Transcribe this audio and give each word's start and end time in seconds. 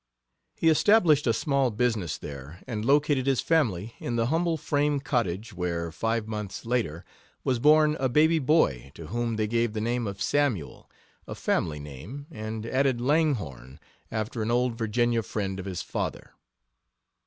He 0.55 0.67
established 0.69 1.27
a 1.27 1.31
small 1.33 1.69
business 1.69 2.17
there, 2.17 2.57
and 2.65 2.83
located 2.83 3.27
his 3.27 3.39
family 3.39 3.93
in 3.99 4.15
the 4.15 4.25
humble 4.33 4.57
frame 4.57 4.99
cottage 4.99 5.53
where, 5.53 5.91
five 5.91 6.27
months 6.27 6.65
later, 6.65 7.05
was 7.43 7.59
born 7.59 7.95
a 7.99 8.09
baby 8.09 8.39
boy 8.39 8.89
to 8.95 9.05
whom 9.13 9.35
they 9.35 9.45
gave 9.45 9.73
the 9.73 9.79
name 9.79 10.07
of 10.07 10.19
Samuel 10.19 10.89
a 11.27 11.35
family 11.35 11.79
name 11.79 12.25
and 12.31 12.65
added 12.65 12.99
Langhorne, 12.99 13.79
after 14.11 14.41
an 14.41 14.49
old 14.49 14.75
Virginia 14.75 15.21
friend 15.21 15.59
of 15.59 15.67
his 15.67 15.83
father. 15.83 16.31